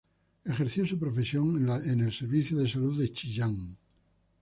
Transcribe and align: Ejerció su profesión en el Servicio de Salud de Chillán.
Ejerció 0.45 0.87
su 0.87 0.97
profesión 0.97 1.57
en 1.85 1.99
el 1.99 2.11
Servicio 2.11 2.57
de 2.57 2.67
Salud 2.67 2.97
de 2.97 3.13
Chillán. 3.13 3.77